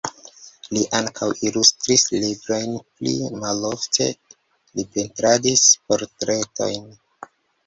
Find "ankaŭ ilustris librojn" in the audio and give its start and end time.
0.99-2.73